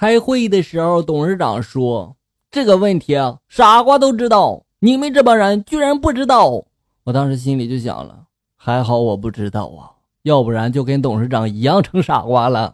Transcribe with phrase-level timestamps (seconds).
[0.00, 2.16] 开会的时候，董事长说
[2.50, 6.64] ：“这个问题啊，傻瓜都知道，你们这帮人居然不知道。”
[7.04, 8.20] 我当时心里就想了，
[8.56, 9.92] 还好我不知道啊，
[10.22, 12.72] 要不然就跟董事长一样成傻瓜了。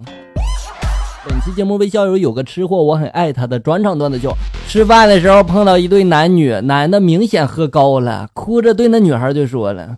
[1.28, 4.30] 本期节目微笑友有个吃货，我很爱他的转场段子就
[4.68, 9.96] 吃饭的时候碰到一对男女，男的明显喝高了，哭着对那女孩就说了：“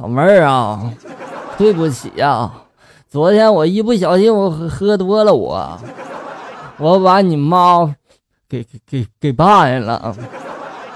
[0.00, 0.90] 老妹儿啊，
[1.58, 2.50] 对不起呀，
[3.10, 5.78] 昨天我一不小心我喝多了，我
[6.78, 7.94] 我把你妈
[8.48, 10.14] 给给给给办了。”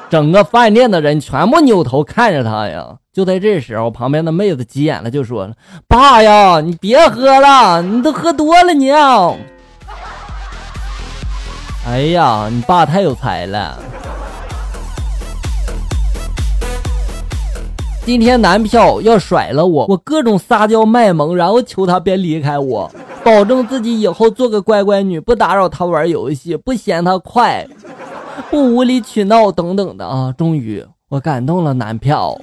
[0.09, 2.97] 整个饭店的人全部扭头看着他呀。
[3.13, 5.55] 就在这时候，旁边的妹子急眼了，就说了
[5.89, 8.93] ：“爸呀，你别喝了，你都喝多了，你。”
[11.89, 13.79] 哎呀，你爸太有才了！
[18.05, 22.89] 今天男票要甩了我，我各种撒娇卖萌，然后求他别离开我，
[23.27, 27.67] 保证自己以后做个乖乖女，不打扰他玩游戏，不嫌他快，
[28.53, 30.33] 不无理取闹等等的啊！
[30.39, 32.39] 终于，我感动了男票，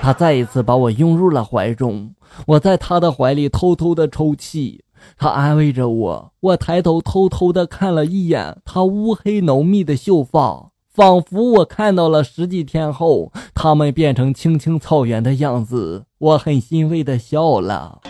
[0.00, 2.12] 他再一次把我拥入了怀中，
[2.48, 4.82] 我在他的怀里偷偷的抽泣。
[5.16, 16.06] 他安慰着我，我抬头偷偷的看了一眼他乌黑浓密的秀发，仿佛我看到了十几天后他们变成青青草原的样子。
[16.18, 18.00] 我很欣慰的笑了。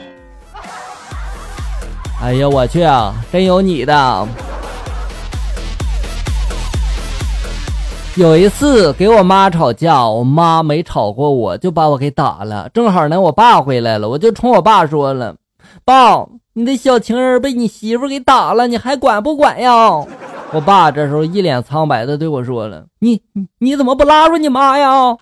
[2.23, 4.29] 哎呀，我去啊，真有你的！
[8.15, 12.69] 有一次给我妈吵架，我妈没吵过我，就把我给打了。
[12.73, 15.35] 正好呢，我爸回来了，我就冲我爸说了
[15.85, 19.73] ：“爸。”你的小情人被你媳妇给打了，你还管不管呀？
[20.53, 23.21] 我爸这时候一脸苍白的对我说了：“你
[23.59, 25.17] 你怎么不拉住你妈呀？”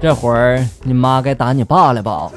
[0.00, 2.30] 这会儿你妈该打你爸了吧？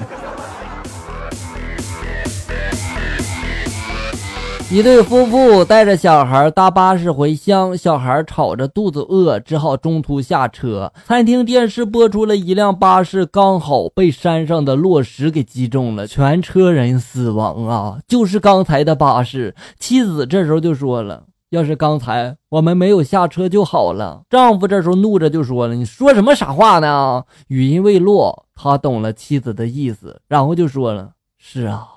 [4.72, 10.92] 一对夫妇带着小孩搭巴士回乡，小孩吵着肚子饿，只好中途下车。
[11.06, 18.00] 餐厅电视播出了一辆巴士刚好被山上的落石给击中了，全车人死亡啊！
[18.08, 19.56] 就是刚才的巴士。
[19.80, 31.90] 妻子这时候就说了：“要是刚才我们没有下车就好了。”丈夫这时候怒着就说了：“你说什么傻话呢？”语音未落，他懂了妻子的意思，然后就说了：“是啊。”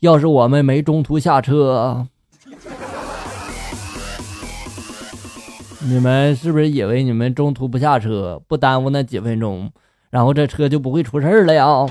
[0.00, 2.06] 要是我们没中途下车，
[5.80, 9.70] 你们是不是以为你们中途不下车，不耽误那几分钟，
[10.10, 11.86] 然后这车就不会出事儿了呀？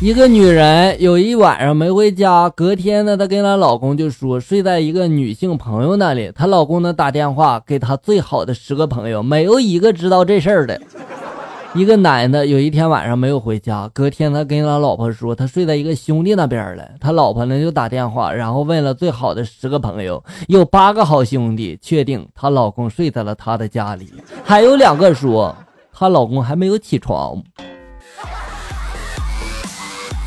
[0.00, 10.80] 一个女人有一晚上没回家，隔天呢，她跟她老公就说睡在一个女性朋友那里，她老公呢打电话给她最好的十个朋友，没有一个知道这事儿的。
[11.74, 16.88] 一个男的有一天晚上没有回家，隔天他跟他老婆说他睡在一个兄弟那边了。
[16.98, 24.10] 他老婆呢就打电话，然后问了最好的十个朋友，有八个好兄弟确定她老公睡在了她的家里，
[24.42, 25.54] 还有两个说
[25.92, 27.40] 她老公还没有起床，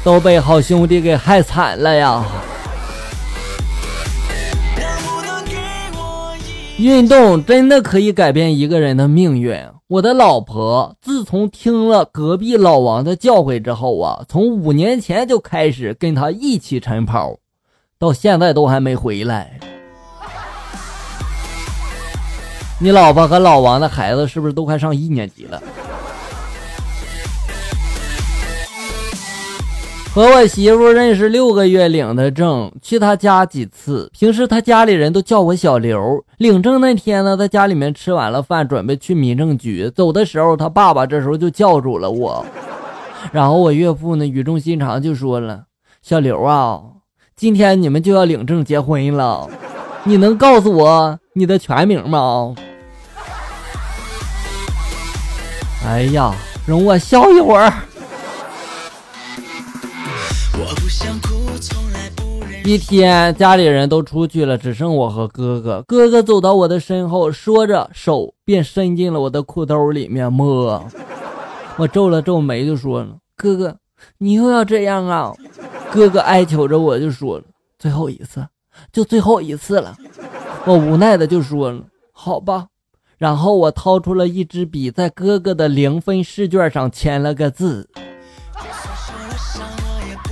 [0.03, 2.23] 都被好兄弟给害惨了呀。
[6.77, 9.59] 运动真的可以改变一个人的命运。
[9.91, 17.35] 我的老婆自从听了隔壁老王的教诲之后啊，从五年前就开始跟他一起晨跑，
[17.99, 19.59] 到现在都还没回来。
[22.79, 25.61] 你老婆和老王的孩子是不是都快上一年级了？
[30.13, 34.11] 和我媳妇认识六个月领的证，去他家几次。
[34.11, 36.21] 平时他家里人都叫我小刘。
[36.37, 39.89] 领证那天呢，在家里面吃完了饭，准备去民政局。
[39.95, 42.45] 走的时候，他爸爸这时候就叫住了我。
[43.31, 45.63] 然后我岳父呢，语重心长就说了
[46.03, 46.81] ：“小刘啊，
[47.37, 49.49] 今天你们就要领证结婚了，
[50.03, 52.53] 你能告诉我你的全名吗？”
[55.87, 56.35] 哎呀，
[56.67, 57.71] 容我笑一会儿。
[62.63, 65.83] 一天，家里人都出去了，只剩我和哥哥。
[65.87, 70.85] 哥哥走到我的身后，说着，手便伸进了我的裤兜里面摸。
[71.77, 73.75] 我皱了皱眉，就说了：“哥哥，
[74.19, 75.33] 你又要这样啊？”
[75.91, 77.43] 哥哥哀求着我，就说了
[77.79, 78.45] ：“最后一次，
[78.93, 79.97] 就最后一次了。”
[80.65, 82.67] 我无奈的就说了：“好吧。”
[83.17, 87.89] 然后我掏出了一支笔，在哥哥的零分试卷上签了个字。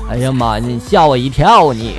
[0.09, 0.57] 哎呀妈！
[0.57, 1.71] 你吓我一跳！
[1.71, 1.97] 你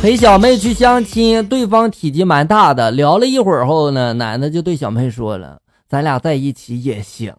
[0.00, 2.90] 陪小妹去相亲，对方体积蛮大的。
[2.90, 7.34] 聊了一会儿后呢，男的就对小妹说了：“咱俩在一起也行，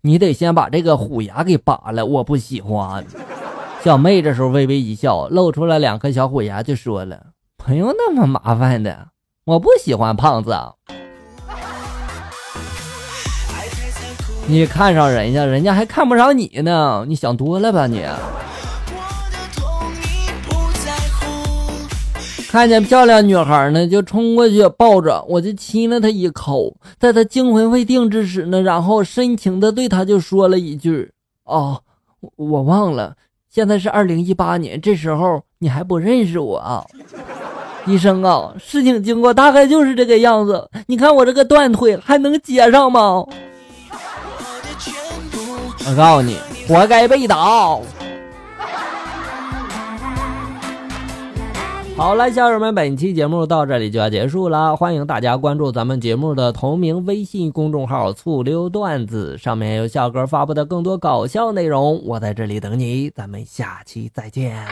[0.00, 3.04] 你得先把这个虎牙给拔了，我不喜欢。”
[3.82, 7.20] 小妹这时候微微一笑，露出了两颗小虎牙，就说了
[7.58, 9.08] ：“不用那么麻烦的，
[9.44, 10.56] 我不喜欢胖子。”
[14.50, 18.04] 你看上人家，人家还看不上你呢，你想多了吧你？
[22.48, 26.74] 看见漂亮女孩呢，就冲过去抱着，我就亲了她一口。
[26.98, 31.08] 在她惊魂未定之时呢，然后深情的对她就说了一句
[31.46, 31.80] ：“哦，
[32.34, 33.14] 我忘了，
[33.48, 36.84] 现在是二零一八年，这时候你还不认识我啊，
[37.86, 40.68] 医生啊，事情经过大概就是这个样子。
[40.88, 43.24] 你看我这个断腿还能接上吗？”
[45.90, 46.36] 我告诉你，
[46.68, 47.36] 活该被打。
[51.96, 54.76] 好了，小友们，本期节目到这里就要结束了。
[54.76, 62.00] 欢迎大家关注咱们节目的同名微信公众号“醋溜段子”，上面有笑哥发布的更多搞笑内容。
[62.04, 64.64] 我在这里等你，咱们下期再见。